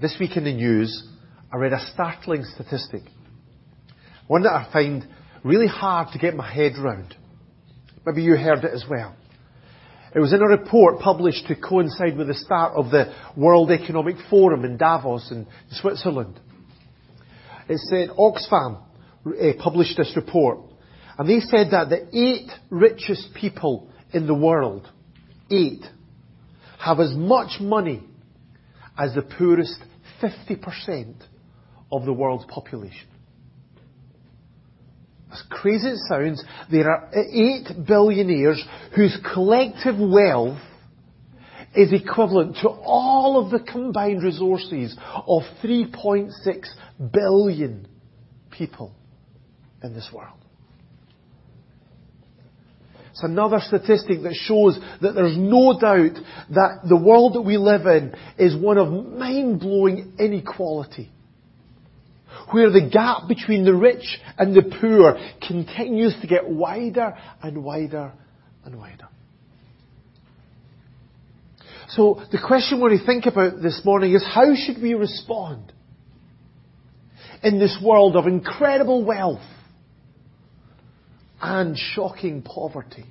[0.00, 1.04] this week in the news,
[1.52, 3.02] I read a startling statistic.
[4.28, 5.04] One that I find
[5.42, 7.16] really hard to get my head round.
[8.06, 9.16] Maybe you heard it as well.
[10.14, 14.16] It was in a report published to coincide with the start of the World Economic
[14.30, 16.38] Forum in Davos in Switzerland.
[17.68, 18.80] It said Oxfam
[19.26, 20.60] uh, published this report,
[21.18, 24.88] and they said that the eight richest people in the world,
[25.50, 25.84] eight,
[26.78, 28.04] have as much money
[28.98, 29.78] as the poorest
[30.22, 31.14] 50%
[31.92, 33.06] of the world's population.
[35.32, 38.62] As crazy as it sounds, there are eight billionaires
[38.96, 40.58] whose collective wealth
[41.74, 44.96] is equivalent to all of the combined resources
[45.26, 46.32] of 3.6
[47.12, 47.86] billion
[48.50, 48.94] people
[49.82, 50.38] in this world.
[53.18, 57.84] It's another statistic that shows that there's no doubt that the world that we live
[57.84, 61.10] in is one of mind-blowing inequality
[62.52, 68.12] where the gap between the rich and the poor continues to get wider and wider
[68.64, 69.08] and wider.
[71.88, 75.72] So the question we think about this morning is how should we respond
[77.42, 79.42] in this world of incredible wealth
[81.40, 83.06] and shocking poverty?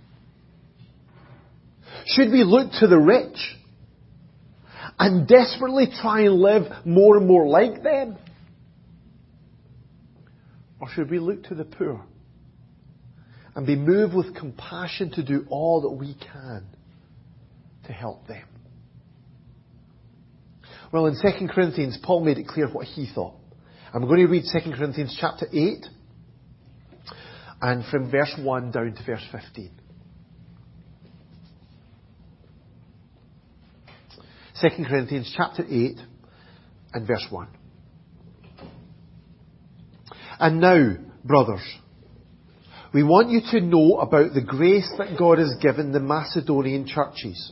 [2.08, 3.38] Should we look to the rich
[5.00, 8.18] and desperately try and live more and more like them?
[10.80, 12.04] Or should we look to the poor
[13.56, 16.66] and be moved with compassion to do all that we can
[17.86, 18.46] to help them?
[20.92, 23.36] Well, in 2 Corinthians, Paul made it clear what he thought.
[23.94, 25.86] I'm going to read 2 Corinthians chapter 8
[27.62, 29.72] and from verse 1 down to verse 15.
[34.62, 35.98] 2 Corinthians chapter 8
[36.94, 37.48] and verse 1.
[40.40, 41.62] And now, brothers,
[42.94, 47.52] we want you to know about the grace that God has given the Macedonian churches.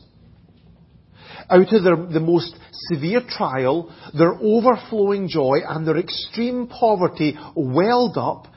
[1.49, 8.17] Out of their, the most severe trial, their overflowing joy and their extreme poverty welled
[8.17, 8.47] up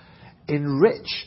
[0.47, 1.27] in rich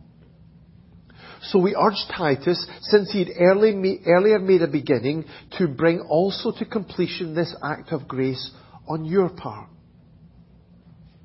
[1.43, 5.25] So we urged Titus, since he had earlier made a beginning,
[5.57, 8.51] to bring also to completion this act of grace
[8.87, 9.69] on your part.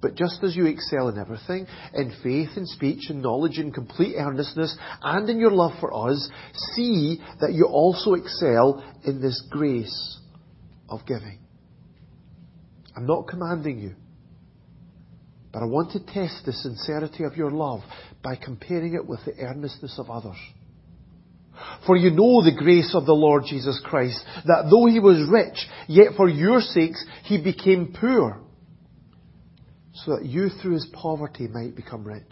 [0.00, 4.14] But just as you excel in everything, in faith, in speech, in knowledge, in complete
[4.16, 6.30] earnestness, and in your love for us,
[6.74, 10.18] see that you also excel in this grace
[10.88, 11.40] of giving.
[12.96, 13.94] I'm not commanding you,
[15.52, 17.80] but I want to test the sincerity of your love
[18.26, 20.34] by comparing it with the earnestness of others.
[21.86, 25.64] For you know the grace of the Lord Jesus Christ, that though he was rich,
[25.86, 28.40] yet for your sakes he became poor
[29.94, 32.24] so that you through his poverty might become rich.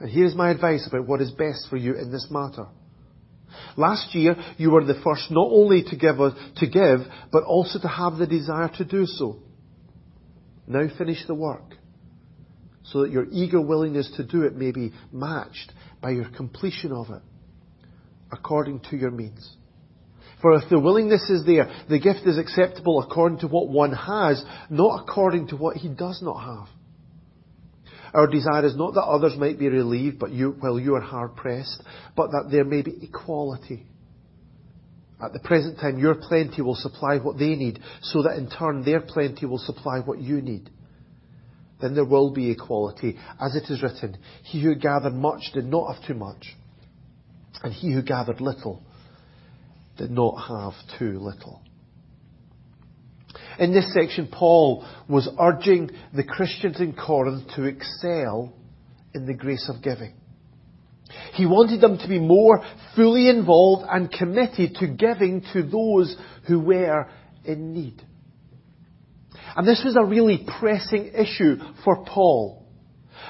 [0.00, 2.66] And here's my advice about what is best for you in this matter.
[3.76, 7.86] Last year, you were the first not only to give, to give, but also to
[7.86, 9.38] have the desire to do so.
[10.66, 11.76] Now finish the work,
[12.84, 17.10] so that your eager willingness to do it may be matched by your completion of
[17.10, 17.22] it,
[18.30, 19.56] according to your means.
[20.40, 24.44] For if the willingness is there, the gift is acceptable according to what one has,
[24.68, 26.68] not according to what he does not have.
[28.12, 31.36] Our desire is not that others might be relieved but you, while you are hard
[31.36, 31.82] pressed,
[32.16, 33.86] but that there may be equality.
[35.22, 38.82] At the present time, your plenty will supply what they need, so that in turn
[38.84, 40.68] their plenty will supply what you need.
[41.82, 45.92] Then there will be equality, as it is written, He who gathered much did not
[45.92, 46.56] have too much,
[47.64, 48.80] and he who gathered little
[49.98, 51.60] did not have too little.
[53.58, 58.52] In this section, Paul was urging the Christians in Corinth to excel
[59.12, 60.14] in the grace of giving.
[61.34, 62.64] He wanted them to be more
[62.94, 67.08] fully involved and committed to giving to those who were
[67.44, 68.02] in need.
[69.56, 72.66] And this was a really pressing issue for Paul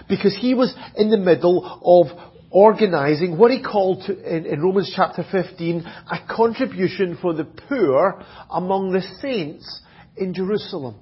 [0.09, 4.93] because he was in the middle of organizing what he called to, in, in Romans
[4.95, 9.81] chapter 15 a contribution for the poor among the saints
[10.17, 10.97] in Jerusalem.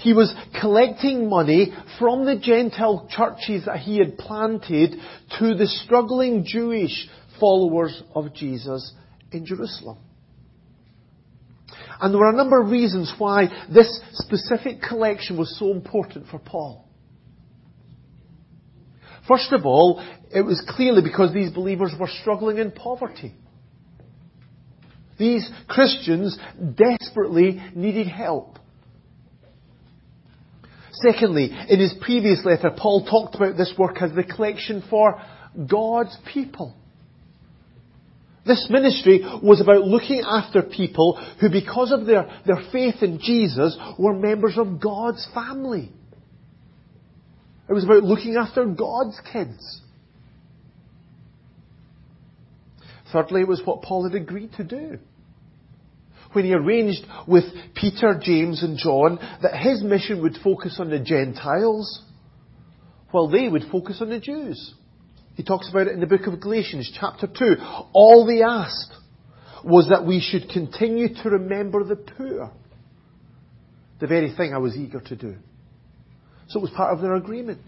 [0.00, 4.96] He was collecting money from the Gentile churches that he had planted
[5.38, 7.08] to the struggling Jewish
[7.38, 8.92] followers of Jesus
[9.30, 9.98] in Jerusalem.
[12.02, 16.40] And there were a number of reasons why this specific collection was so important for
[16.40, 16.84] Paul.
[19.28, 20.04] First of all,
[20.34, 23.34] it was clearly because these believers were struggling in poverty.
[25.16, 26.36] These Christians
[26.74, 28.58] desperately needed help.
[30.90, 35.22] Secondly, in his previous letter, Paul talked about this work as the collection for
[35.70, 36.74] God's people.
[38.44, 43.76] This ministry was about looking after people who, because of their, their faith in Jesus,
[43.98, 45.92] were members of God's family.
[47.68, 49.80] It was about looking after God's kids.
[53.12, 54.98] Thirdly, it was what Paul had agreed to do.
[56.32, 60.98] When he arranged with Peter, James, and John that his mission would focus on the
[60.98, 62.02] Gentiles,
[63.10, 64.74] while they would focus on the Jews.
[65.34, 67.56] He talks about it in the book of Galatians, chapter 2.
[67.92, 68.92] All they asked
[69.64, 72.50] was that we should continue to remember the poor.
[74.00, 75.36] The very thing I was eager to do.
[76.48, 77.60] So it was part of their agreement.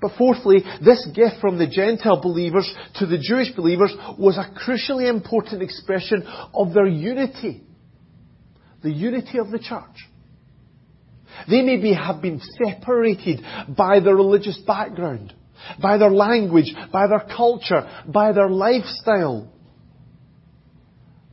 [0.00, 5.10] But fourthly, this gift from the Gentile believers to the Jewish believers was a crucially
[5.10, 6.22] important expression
[6.54, 7.62] of their unity.
[8.82, 10.08] The unity of the church.
[11.48, 13.42] They maybe have been separated
[13.76, 15.34] by their religious background
[15.80, 19.52] by their language, by their culture, by their lifestyle.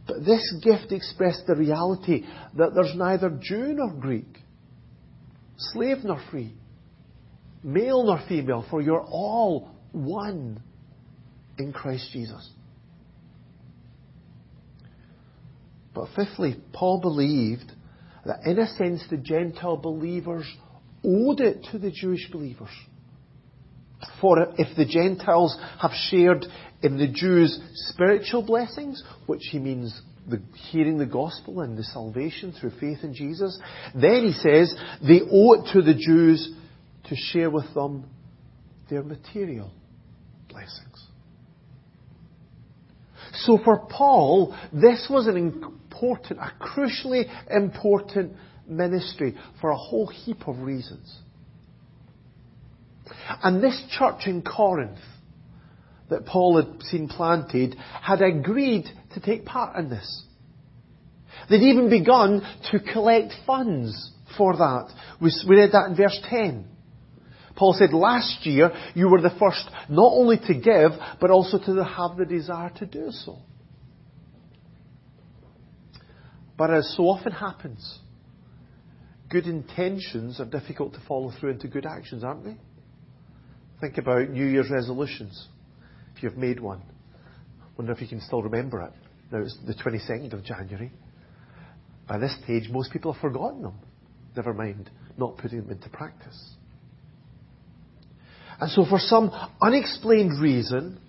[0.07, 4.39] But this gift expressed the reality that there's neither Jew nor Greek,
[5.57, 6.53] slave nor free,
[7.63, 10.63] male nor female, for you're all one
[11.57, 12.49] in Christ Jesus.
[15.93, 17.71] But fifthly, Paul believed
[18.25, 20.45] that in a sense the Gentile believers
[21.05, 22.69] owed it to the Jewish believers.
[24.21, 26.45] For if the Gentiles have shared
[26.81, 32.53] in the Jews' spiritual blessings, which he means the, hearing the gospel and the salvation
[32.53, 33.59] through faith in Jesus,
[33.93, 36.51] then he says they owe it to the Jews
[37.05, 38.05] to share with them
[38.89, 39.71] their material
[40.49, 41.07] blessings.
[43.33, 48.33] So for Paul, this was an important, a crucially important
[48.67, 51.15] ministry for a whole heap of reasons.
[53.43, 54.99] And this church in Corinth
[56.09, 60.25] that Paul had seen planted had agreed to take part in this.
[61.49, 62.41] They'd even begun
[62.71, 64.91] to collect funds for that.
[65.21, 66.65] We read that in verse 10.
[67.55, 71.83] Paul said, last year you were the first not only to give, but also to
[71.83, 73.39] have the desire to do so.
[76.57, 77.99] But as so often happens,
[79.29, 82.57] good intentions are difficult to follow through into good actions, aren't they?
[83.81, 85.47] Think about New Year's resolutions.
[86.15, 86.81] If you've made one,
[87.77, 88.91] wonder if you can still remember it.
[89.31, 90.91] Now it's the 22nd of January.
[92.07, 93.79] By this stage, most people have forgotten them.
[94.35, 96.53] Never mind not putting them into practice.
[98.59, 99.31] And so for some
[99.61, 100.99] unexplained reason,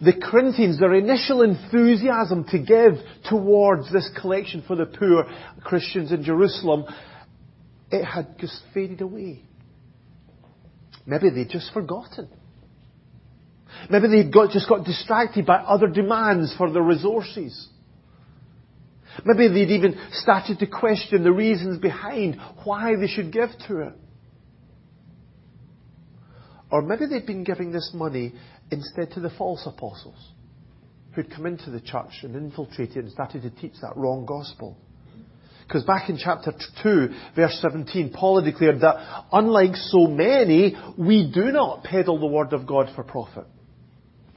[0.00, 2.94] the Corinthians, their initial enthusiasm to give
[3.28, 5.24] towards this collection for the poor
[5.62, 6.84] Christians in Jerusalem,
[7.90, 9.42] it had just faded away.
[11.06, 12.28] Maybe they'd just forgotten.
[13.90, 17.68] Maybe they'd got, just got distracted by other demands for their resources.
[19.24, 23.92] Maybe they'd even started to question the reasons behind why they should give to it.
[26.70, 28.34] Or maybe they'd been giving this money
[28.70, 30.32] instead to the false apostles
[31.12, 34.76] who'd come into the church and infiltrated and started to teach that wrong gospel.
[35.66, 36.52] Because back in chapter
[36.82, 42.26] 2, verse 17, Paul had declared that unlike so many, we do not peddle the
[42.26, 43.46] word of God for profit.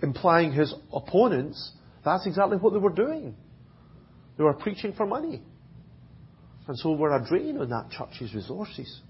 [0.02, 1.74] Implying his opponents,
[2.06, 3.36] that's exactly what they were doing.
[4.38, 5.42] They were preaching for money.
[6.68, 9.02] And so we're a drain on that church's resources.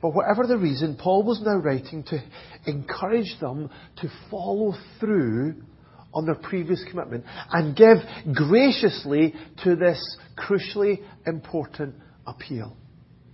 [0.00, 2.22] But whatever the reason, Paul was now writing to
[2.66, 3.70] encourage them
[4.00, 5.62] to follow through
[6.12, 7.98] on their previous commitment and give
[8.34, 11.94] graciously to this crucially important
[12.26, 12.76] appeal.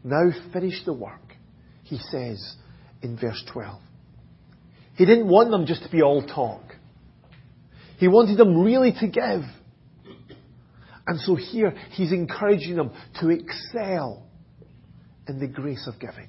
[0.04, 1.34] Now finish the work,
[1.84, 2.56] he says
[3.02, 3.80] in verse 12.
[4.96, 6.62] He didn't want them just to be all talk.
[7.98, 9.42] He wanted them really to give.
[11.06, 12.90] And so here, he's encouraging them
[13.20, 14.26] to excel
[15.28, 16.28] in the grace of giving.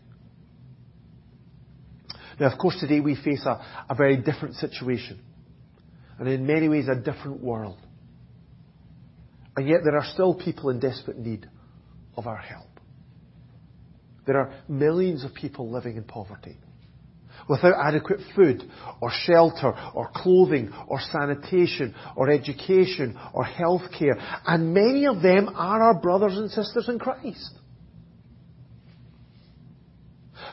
[2.39, 5.19] Now, of course, today we face a, a very different situation
[6.19, 7.77] and in many ways a different world.
[9.55, 11.47] And yet there are still people in desperate need
[12.15, 12.67] of our help.
[14.25, 16.57] There are millions of people living in poverty
[17.47, 18.61] without adequate food
[19.01, 24.17] or shelter or clothing or sanitation or education or health care.
[24.45, 27.56] And many of them are our brothers and sisters in Christ.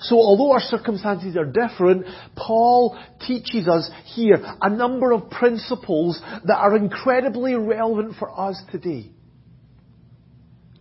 [0.05, 2.05] So although our circumstances are different,
[2.37, 9.11] Paul teaches us here a number of principles that are incredibly relevant for us today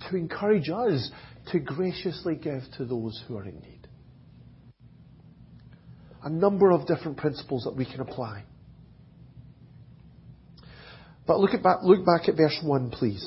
[0.10, 1.10] to encourage us
[1.52, 3.88] to graciously give to those who are in need.
[6.24, 8.44] A number of different principles that we can apply.
[11.26, 13.26] But look, at back, look back at verse 1, please.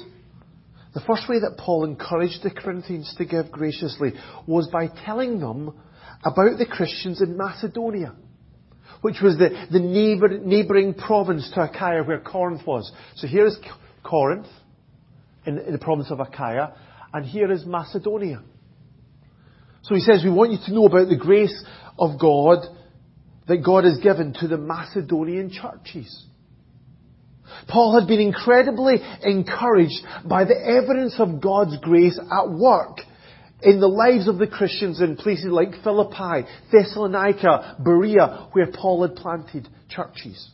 [0.92, 4.12] The first way that Paul encouraged the Corinthians to give graciously
[4.46, 5.74] was by telling them
[6.24, 8.14] about the Christians in Macedonia,
[9.00, 12.90] which was the, the neighbor, neighbouring province to Achaia where Corinth was.
[13.16, 13.58] So here is
[14.02, 14.46] Corinth
[15.44, 16.74] in, in the province of Achaia,
[17.12, 18.42] and here is Macedonia.
[19.82, 21.64] So he says, we want you to know about the grace
[21.98, 22.58] of God
[23.46, 26.24] that God has given to the Macedonian churches.
[27.68, 32.98] Paul had been incredibly encouraged by the evidence of God's grace at work
[33.66, 39.16] in the lives of the Christians in places like Philippi, Thessalonica, Berea, where Paul had
[39.16, 40.50] planted churches.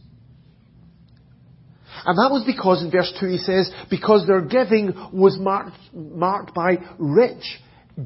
[2.07, 6.55] And that was because in verse 2 he says, because their giving was marked, marked
[6.55, 7.45] by rich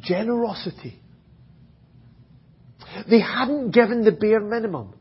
[0.00, 0.98] generosity.
[3.08, 4.92] They hadn't given the bare minimum.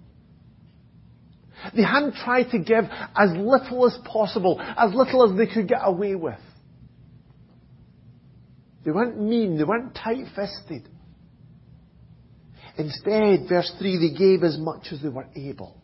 [1.75, 2.85] They hadn't tried to give
[3.15, 6.37] as little as possible, as little as they could get away with.
[8.85, 10.87] They weren't mean, they weren't tight-fisted.
[12.77, 15.81] Instead, verse 3, they gave as much as they were able.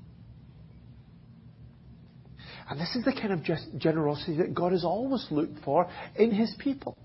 [2.69, 6.55] And this is the kind of generosity that God has always looked for in His
[6.59, 6.97] people.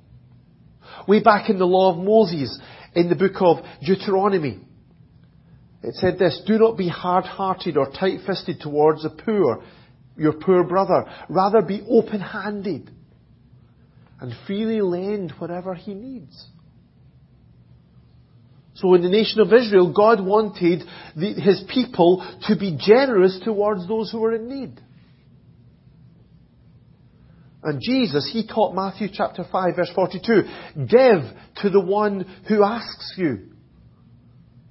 [1.09, 2.61] Way back in the law of Moses,
[2.95, 4.61] in the book of Deuteronomy,
[5.83, 9.63] it said this, do not be hard-hearted or tight-fisted towards the poor,
[10.17, 11.05] your poor brother.
[11.29, 12.91] Rather be open-handed
[14.21, 16.47] and freely lend whatever he needs.
[18.75, 20.83] So in the nation of Israel, God wanted
[21.17, 24.81] the, his people to be generous towards those who were in need.
[27.63, 30.43] And Jesus, he taught Matthew chapter 5 verse 42,
[30.87, 31.23] give
[31.63, 33.49] to the one who asks you.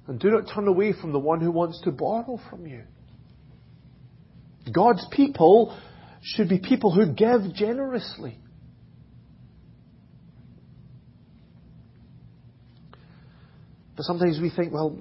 [0.06, 2.84] And do not turn away from the one who wants to borrow from you.
[4.72, 5.76] God's people
[6.22, 8.38] should be people who give generously.
[13.96, 14.98] But sometimes we think, well,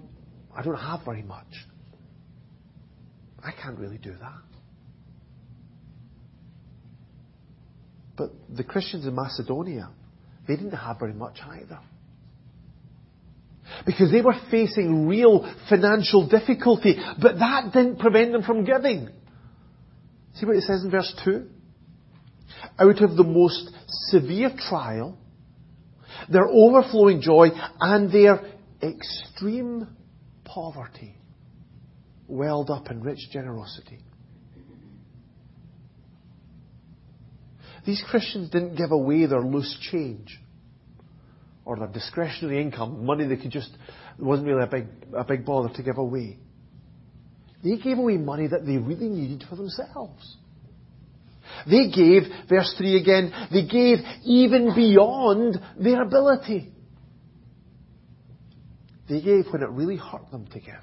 [0.56, 1.46] I don't have very much.
[3.44, 4.42] I can't really do that.
[8.18, 9.90] But the Christians in Macedonia,
[10.48, 11.80] they didn't have very much either.
[13.86, 19.10] Because they were facing real financial difficulty, but that didn't prevent them from giving.
[20.36, 21.46] See what it says in verse 2?
[22.80, 23.70] Out of the most
[24.10, 25.18] severe trial,
[26.30, 27.50] their overflowing joy
[27.80, 28.55] and their
[28.86, 29.88] extreme
[30.44, 31.16] poverty
[32.28, 34.00] welled up in rich generosity.
[37.86, 40.40] These Christians didn't give away their loose change
[41.66, 43.72] or their discretionary income, money they could just,
[44.20, 46.38] wasn't really a big, a big bother to give away.
[47.64, 50.38] They gave away money that they really needed for themselves.
[51.68, 56.72] They gave, verse 3 again, they gave even beyond their ability.
[59.08, 60.74] They gave when it really hurt them to give.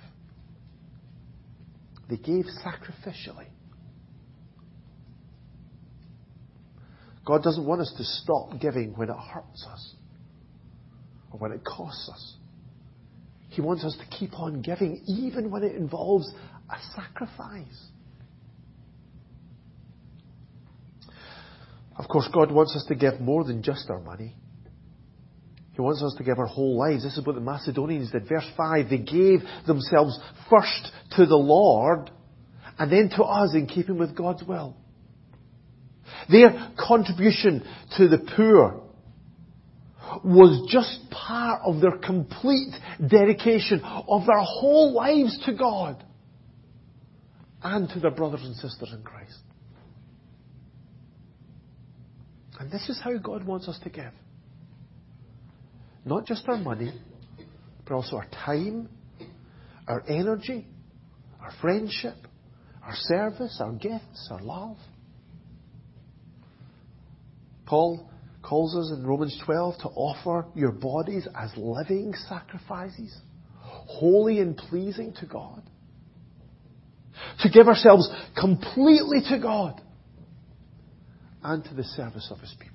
[2.09, 3.49] They gave sacrificially.
[7.25, 9.95] God doesn't want us to stop giving when it hurts us
[11.31, 12.37] or when it costs us.
[13.49, 16.33] He wants us to keep on giving even when it involves
[16.71, 17.89] a sacrifice.
[21.97, 24.35] Of course, God wants us to give more than just our money.
[25.73, 27.03] He wants us to give our whole lives.
[27.03, 28.29] This is what the Macedonians did.
[28.29, 30.19] Verse 5, they gave themselves
[30.51, 32.11] first to the Lord
[32.79, 34.77] and then to us in keeping with God's will.
[36.31, 37.65] Their contribution
[37.97, 38.83] to the poor
[40.25, 42.75] was just part of their complete
[43.09, 46.05] dedication of their whole lives to God
[47.63, 49.39] and to their brothers and sisters in Christ.
[52.61, 54.13] And this is how God wants us to give.
[56.05, 56.93] Not just our money,
[57.85, 58.89] but also our time,
[59.87, 60.67] our energy,
[61.41, 62.17] our friendship,
[62.83, 64.77] our service, our gifts, our love.
[67.67, 68.11] Paul
[68.43, 73.17] calls us in Romans 12 to offer your bodies as living sacrifices,
[73.61, 75.63] holy and pleasing to God.
[77.41, 79.81] To give ourselves completely to God
[81.43, 82.72] and to the service of His people.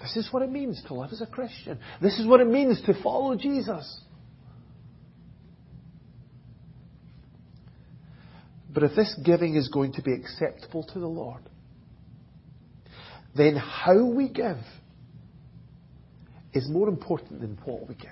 [0.00, 1.78] This is what it means to live as a Christian.
[2.00, 4.00] This is what it means to follow Jesus.
[8.72, 11.42] But if this giving is going to be acceptable to the Lord,
[13.36, 14.58] then how we give
[16.52, 18.10] is more important than what we give.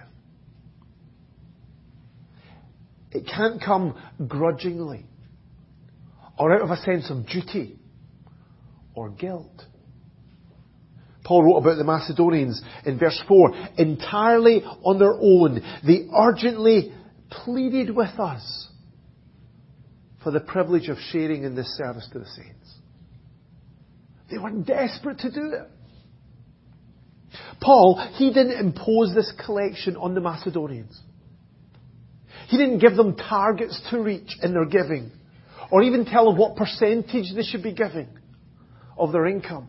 [3.13, 5.07] It can't come grudgingly
[6.39, 7.79] or out of a sense of duty
[8.95, 9.65] or guilt.
[11.27, 13.51] Paul wrote about the Macedonians in verse 4.
[13.79, 16.93] Entirely on their own, they urgently
[17.29, 18.69] pleaded with us
[20.23, 22.75] for the privilege of sharing in this service to the saints.
[24.31, 25.69] They were desperate to do it.
[27.61, 31.01] Paul, he didn't impose this collection on the Macedonians.
[32.49, 35.11] He didn't give them targets to reach in their giving,
[35.73, 38.09] or even tell them what percentage they should be giving
[38.97, 39.69] of their income.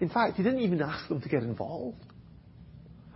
[0.00, 1.98] In fact, he didn't even ask them to get involved.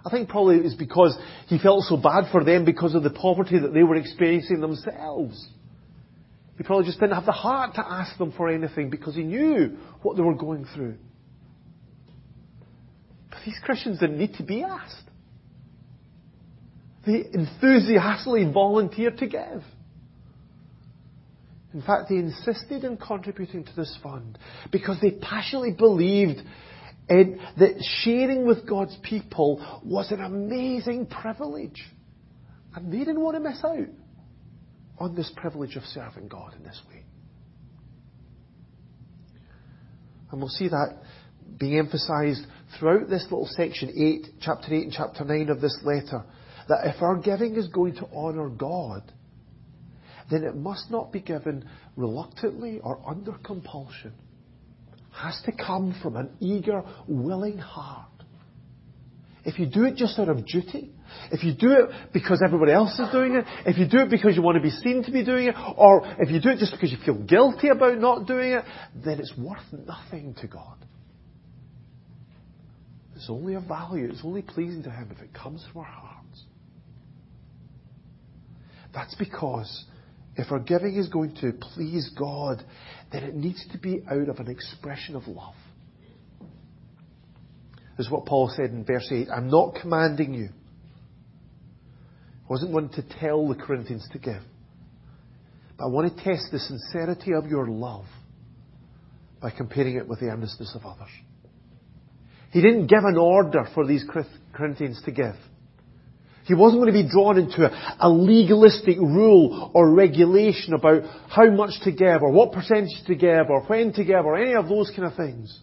[0.04, 3.10] I think probably it was because he felt so bad for them because of the
[3.10, 5.46] poverty that they were experiencing themselves.
[6.56, 9.76] He probably just didn't have the heart to ask them for anything because he knew
[10.02, 10.96] what they were going through.
[13.30, 15.08] But these Christians didn't need to be asked.
[17.06, 19.62] They enthusiastically volunteered to give.
[21.72, 24.38] In fact, they insisted in contributing to this fund
[24.72, 26.40] because they passionately believed
[27.08, 31.82] in, that sharing with God's people was an amazing privilege.
[32.74, 33.88] And they didn't want to miss out
[34.98, 37.04] on this privilege of serving God in this way.
[40.30, 40.98] And we'll see that
[41.58, 42.46] being emphasized
[42.78, 46.24] throughout this little section 8, chapter 8 and chapter 9 of this letter.
[46.68, 49.12] That if our giving is going to honour God,
[50.30, 54.12] then it must not be given reluctantly or under compulsion.
[54.92, 58.06] It has to come from an eager, willing heart.
[59.44, 60.92] If you do it just out of duty,
[61.32, 64.36] if you do it because everybody else is doing it, if you do it because
[64.36, 66.72] you want to be seen to be doing it, or if you do it just
[66.72, 68.64] because you feel guilty about not doing it,
[68.94, 70.76] then it's worth nothing to God.
[73.16, 76.44] It's only a value, it's only pleasing to Him if it comes from our hearts.
[78.92, 79.84] That's because
[80.36, 82.64] if our giving is going to please God,
[83.12, 85.54] then it needs to be out of an expression of love.
[87.96, 90.48] This is what Paul said in verse 8 I'm not commanding you
[92.50, 94.42] I wasn't one to tell the Corinthians to give.
[95.78, 98.06] But I want to test the sincerity of your love
[99.40, 101.10] by comparing it with the earnestness of others.
[102.50, 104.04] He didn't give an order for these
[104.52, 105.36] Corinthians to give.
[106.44, 111.50] He wasn't going to be drawn into a, a, legalistic rule or regulation about how
[111.50, 114.68] much to give or what percentage to give or when to give or any of
[114.68, 115.60] those kind of things.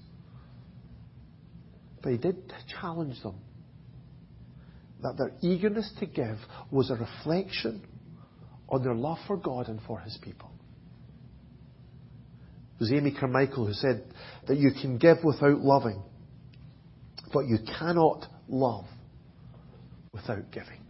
[2.01, 3.35] But he did challenge them
[5.01, 6.37] that their eagerness to give
[6.71, 7.83] was a reflection
[8.69, 10.49] on their love for God and for His people.
[12.75, 14.03] It was Amy Carmichael who said
[14.47, 16.01] that you can give without loving,
[17.33, 18.85] but you cannot love
[20.17, 20.81] without giving.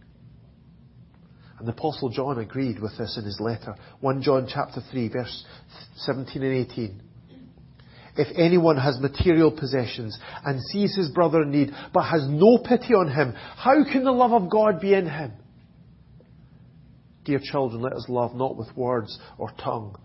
[1.58, 3.74] And the Apostle John agreed with this in his letter.
[4.00, 5.44] 1 John chapter 3, verse
[5.96, 7.02] 17 and 18.
[8.16, 12.94] If anyone has material possessions and sees his brother in need, but has no pity
[12.94, 15.32] on him, how can the love of God be in him?
[17.24, 19.96] Dear children, let us love not with words or tongue,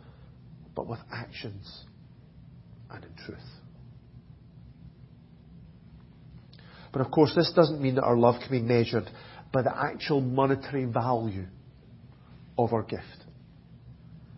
[0.76, 1.86] but with actions
[2.92, 3.40] and in truth.
[6.94, 9.10] But of course, this doesn't mean that our love can be measured
[9.52, 11.48] by the actual monetary value
[12.58, 13.04] of our gift.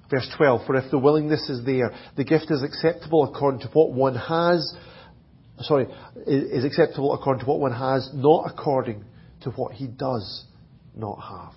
[0.10, 3.92] Verse 12, for if the willingness is there, the gift is acceptable according to what
[3.92, 4.74] one has,
[5.62, 5.88] sorry,
[6.26, 9.04] is acceptable according to what one has, not according
[9.42, 10.46] to what he does
[10.96, 11.54] not have.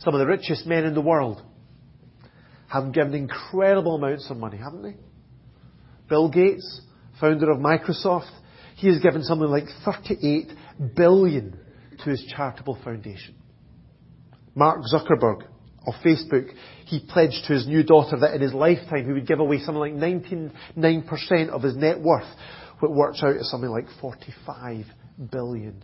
[0.00, 1.40] Some of the richest men in the world
[2.68, 4.96] have given incredible amounts of money, haven't they?
[6.08, 6.82] Bill Gates,
[7.20, 8.30] founder of Microsoft,
[8.82, 10.48] he has given something like 38
[10.96, 11.56] billion
[12.02, 13.36] to his charitable foundation.
[14.56, 15.44] Mark Zuckerberg,
[15.86, 16.50] of Facebook,
[16.86, 19.76] he pledged to his new daughter that in his lifetime he would give away something
[19.76, 22.26] like 99% of his net worth,
[22.80, 24.84] which works out at something like $45
[25.30, 25.80] billion.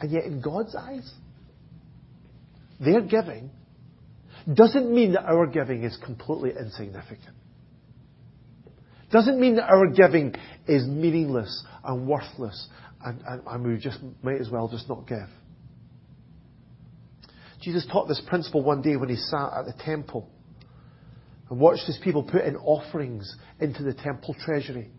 [0.00, 1.12] And yet in God's eyes,
[2.78, 3.50] their giving
[4.54, 7.34] doesn't mean that our giving is completely insignificant.
[9.10, 10.34] Doesn't mean that our giving
[10.66, 12.68] is meaningless and worthless
[13.04, 15.28] and, and, and we just might as well just not give.
[17.60, 20.28] Jesus taught this principle one day when he sat at the temple
[21.50, 24.90] and watched his people put in offerings into the temple treasury.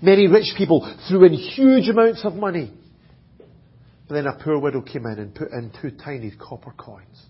[0.00, 2.72] Many rich people threw in huge amounts of money.
[4.08, 7.22] But then a poor widow came in and put in two tiny copper coins.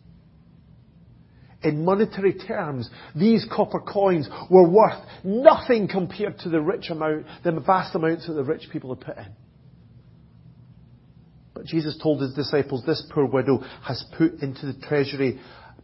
[1.62, 7.52] In monetary terms, these copper coins were worth nothing compared to the rich amount, the
[7.52, 9.26] vast amounts that the rich people had put in.
[11.52, 15.38] But Jesus told his disciples, this poor widow has put into the treasury,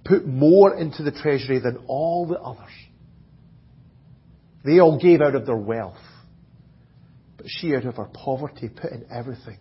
[0.05, 2.73] put more into the treasury than all the others.
[4.65, 5.97] They all gave out of their wealth.
[7.37, 9.59] But she, out of her poverty, put in everything.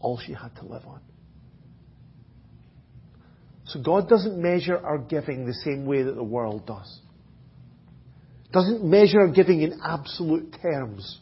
[0.00, 1.00] All she had to live on.
[3.66, 7.00] So God doesn't measure our giving the same way that the world does.
[8.52, 11.18] Doesn't measure our giving in absolute terms.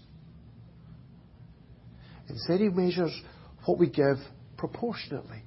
[2.28, 3.18] Instead, He measures
[3.64, 4.18] what we give
[4.58, 5.42] proportionately,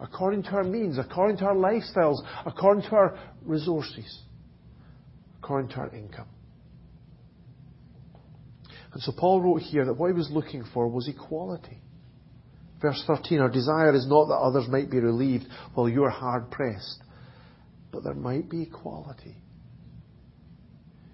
[0.00, 4.22] according to our means, according to our lifestyles, according to our resources,
[5.38, 6.28] according to our income.
[8.92, 11.80] And so Paul wrote here that what he was looking for was equality.
[12.86, 16.52] Verse 13, our desire is not that others might be relieved while you are hard
[16.52, 17.02] pressed,
[17.90, 19.34] but there might be equality.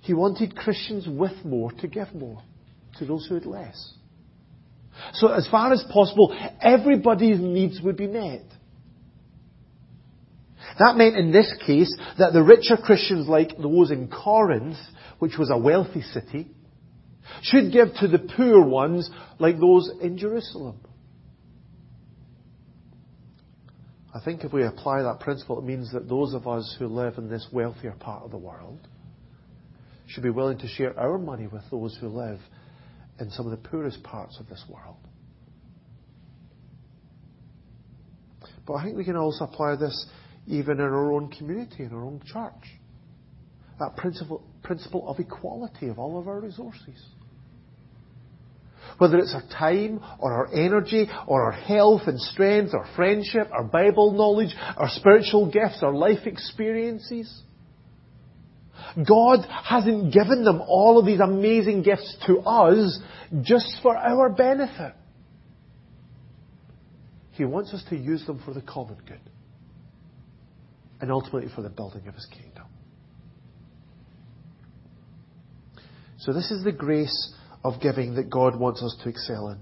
[0.03, 2.43] He wanted Christians with more to give more
[2.99, 3.95] to those who had less.
[5.15, 8.45] So as far as possible, everybody's needs would be met.
[10.79, 14.77] That meant in this case that the richer Christians like those in Corinth,
[15.21, 16.51] which was a wealthy city,
[17.41, 19.09] should give to the poor ones
[19.39, 20.79] like those in Jerusalem.
[24.15, 27.17] I think if we apply that principle, it means that those of us who live
[27.17, 28.87] in this wealthier part of the world
[30.07, 32.39] should be willing to share our money with those who live
[33.19, 34.97] in some of the poorest parts of this world.
[38.67, 40.07] But I think we can also apply this
[40.47, 42.79] even in our own community, in our own church.
[43.79, 47.03] That principle, principle of equality of all of our resources.
[49.03, 53.65] Whether it's our time or our energy or our health and strength, our friendship, our
[53.65, 57.43] Bible knowledge, our spiritual gifts, our life experiences.
[58.97, 63.01] God hasn't given them all of these amazing gifts to us
[63.41, 64.95] just for our benefit.
[67.33, 69.19] He wants us to use them for the common good
[71.01, 72.67] and ultimately for the building of His kingdom.
[76.19, 77.35] So this is the grace
[77.65, 79.59] of giving that God wants us to excel in.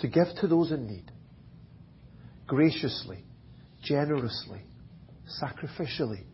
[0.00, 1.10] To give to those in need.
[2.46, 3.24] Graciously,
[3.82, 4.60] generously,
[5.42, 6.24] sacrificially,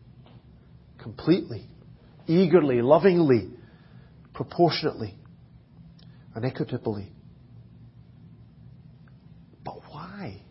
[1.01, 1.67] completely,
[2.27, 3.49] eagerly, lovingly,
[4.33, 5.15] proportionately,
[6.35, 7.11] and equitably.
[9.63, 10.41] But why?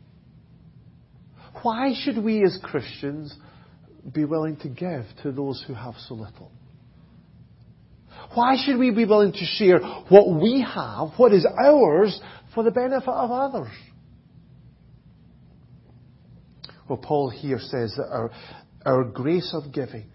[1.63, 3.35] Why should we as Christians
[4.13, 6.53] be willing to give to those who have so little?
[8.35, 12.21] Why should we be willing to share what we have, what is ours,
[12.55, 13.73] for the benefit of others?
[16.89, 18.31] Well, Paul here says that our,
[18.85, 20.11] our grace of giving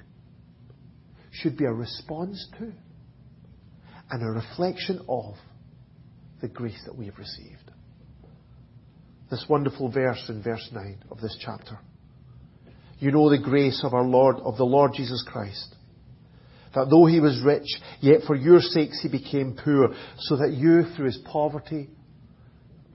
[1.31, 2.71] should be a response to
[4.09, 5.35] and a reflection of
[6.41, 7.71] the grace that we have received.
[9.31, 11.79] This wonderful verse in verse 9 of this chapter.
[12.99, 15.75] You know the grace of our Lord, of the Lord Jesus Christ.
[16.75, 17.67] That though he was rich,
[17.99, 21.89] yet for your sakes he became poor, so that you through his poverty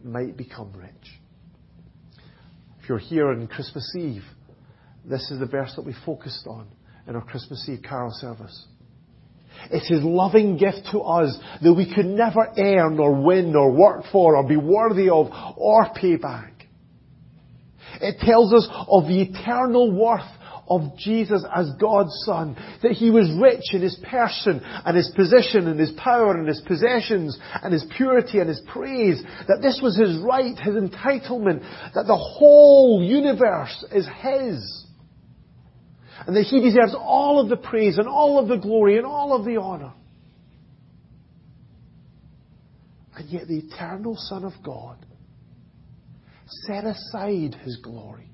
[0.05, 0.93] might become rich.
[2.81, 4.25] If you're here on Christmas Eve,
[5.05, 6.69] this is the verse that we focused on
[7.07, 8.67] in our Christmas Eve carol service.
[9.71, 14.05] It's His loving gift to us that we could never earn or win or work
[14.13, 16.67] for or be worthy of or pay back.
[18.01, 20.31] It tells us of the eternal worth
[20.71, 25.69] of Jesus as God's Son, that He was rich in His person and His position
[25.69, 29.97] and His power and His possessions and His purity and His praise, that this was
[29.97, 31.61] His right, His entitlement,
[31.95, 34.85] that the whole universe is His
[36.27, 39.35] and that He deserves all of the praise and all of the glory and all
[39.35, 39.93] of the honor.
[43.17, 45.05] And yet the eternal Son of God
[46.67, 48.28] set aside His glory.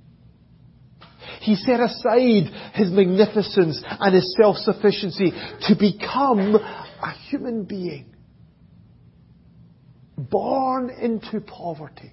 [1.41, 5.33] He set aside His magnificence and His self-sufficiency
[5.69, 8.15] to become a human being.
[10.17, 12.13] Born into poverty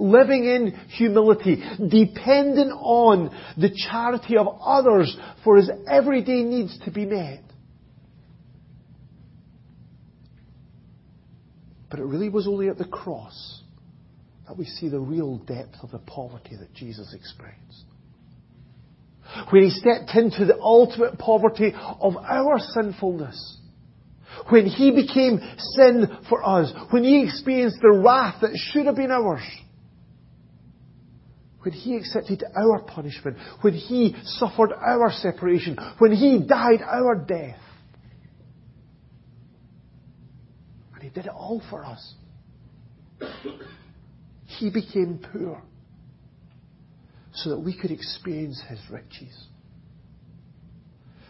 [0.00, 7.04] living in humility, dependent on the charity of others for his everyday needs to be
[7.04, 7.42] met.
[11.90, 13.59] But it really was only at the cross
[14.50, 17.84] that we see the real depth of the poverty that Jesus experienced.
[19.50, 23.58] When he stepped into the ultimate poverty of our sinfulness.
[24.48, 25.38] When he became
[25.76, 26.72] sin for us.
[26.90, 29.48] When he experienced the wrath that should have been ours.
[31.62, 33.36] When he accepted our punishment.
[33.60, 35.78] When he suffered our separation.
[35.98, 37.60] When he died our death.
[40.94, 42.14] And he did it all for us.
[44.58, 45.62] He became poor
[47.32, 49.46] so that we could experience His riches.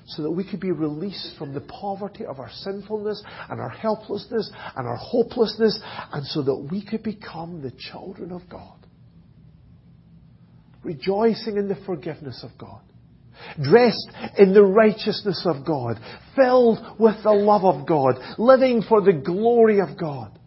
[0.06, 4.50] So that we could be released from the poverty of our sinfulness and our helplessness
[4.76, 5.78] and our hopelessness,
[6.12, 8.78] and so that we could become the children of God.
[10.82, 12.80] Rejoicing in the forgiveness of God.
[13.62, 16.00] Dressed in the righteousness of God.
[16.34, 18.16] Filled with the love of God.
[18.38, 20.38] Living for the glory of God.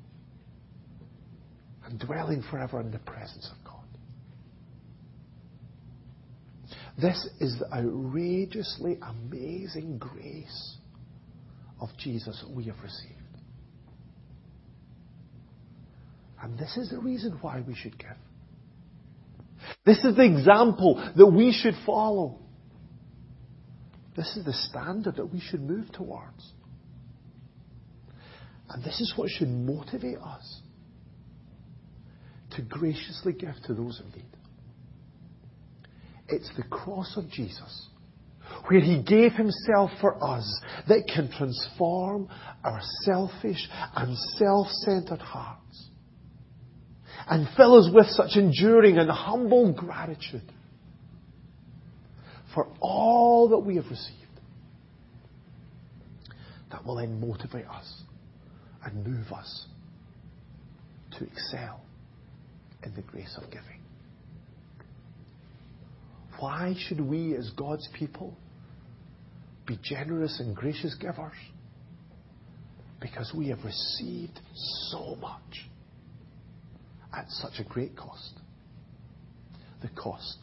[1.94, 3.84] And dwelling forever in the presence of God.
[7.00, 10.78] This is the outrageously amazing grace
[11.80, 13.14] of Jesus we have received.
[16.42, 18.18] And this is the reason why we should give.
[19.86, 22.40] This is the example that we should follow.
[24.18, 26.54] This is the standard that we should move towards.
[28.70, 30.63] And this is what should motivate us
[32.56, 34.26] to graciously give to those in need.
[36.30, 37.88] It's the cross of Jesus,
[38.68, 42.30] where He gave Himself for us, that can transform
[42.64, 45.90] our selfish and self-centered hearts
[47.28, 50.52] and fill us with such enduring and humble gratitude
[52.54, 54.20] for all that we have received.
[56.72, 58.02] That will then motivate us
[58.84, 59.68] and move us
[61.18, 61.82] to excel
[62.86, 63.80] in the grace of giving.
[66.40, 68.36] Why should we, as God's people,
[69.66, 71.34] be generous and gracious givers?
[73.00, 74.40] Because we have received
[74.90, 75.70] so much
[77.16, 78.34] at such a great cost.
[79.82, 80.38] The cost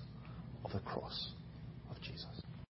[0.65, 1.33] of the cross.